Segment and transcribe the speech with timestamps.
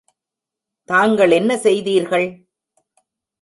[0.89, 2.27] தாங்கள் என்ன செய்தீர்கள்?